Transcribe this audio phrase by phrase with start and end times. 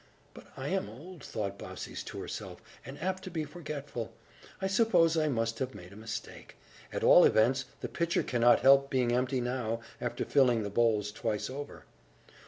[0.33, 4.11] "But I am old," thought Baucis to herself, "and apt to be forgetful
[4.59, 6.55] I suppose I must have made a mistake.
[6.91, 11.51] At all events, the pitcher cannot help being empty now, after filling the bowls twice
[11.51, 11.85] over."